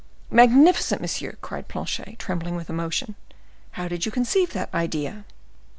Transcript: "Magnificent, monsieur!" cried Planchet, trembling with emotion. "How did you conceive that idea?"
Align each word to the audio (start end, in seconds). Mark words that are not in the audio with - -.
"Magnificent, 0.31 0.99
monsieur!" 0.99 1.33
cried 1.41 1.67
Planchet, 1.67 2.17
trembling 2.17 2.55
with 2.55 2.71
emotion. 2.71 3.13
"How 3.73 3.87
did 3.87 4.03
you 4.03 4.11
conceive 4.11 4.51
that 4.53 4.73
idea?" 4.73 5.25